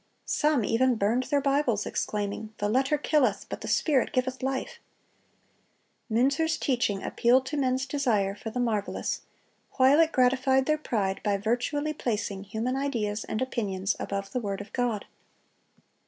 [0.25, 4.79] Some even burned their Bibles, exclaiming, "The letter killeth, but the Spirit giveth life."
[6.11, 9.21] Münzer's teaching appealed to men's desire for the marvelous,
[9.73, 14.59] while it gratified their pride by virtually placing human ideas and opinions above the word
[14.59, 15.05] of God.